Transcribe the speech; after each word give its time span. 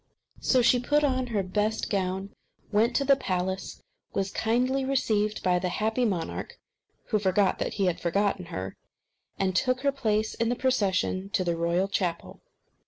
So 0.39 0.63
she 0.63 0.79
put 0.79 1.03
on 1.03 1.27
her 1.27 1.43
best 1.43 1.91
gown, 1.91 2.31
went 2.71 2.95
to 2.95 3.05
the 3.05 3.15
palace, 3.15 3.83
was 4.13 4.31
kindly 4.31 4.83
received 4.83 5.43
by 5.43 5.59
the 5.59 5.69
happy 5.69 6.05
monarch, 6.05 6.57
who 7.09 7.19
forgot 7.19 7.59
that 7.59 7.73
he 7.75 7.85
had 7.85 8.01
forgotten 8.01 8.45
her, 8.45 8.75
and 9.37 9.55
took 9.55 9.81
her 9.81 9.91
place 9.91 10.33
in 10.33 10.49
the 10.49 10.55
procession 10.55 11.29
to 11.33 11.43
the 11.43 11.55
royal 11.55 11.87
chapel. 11.87 12.41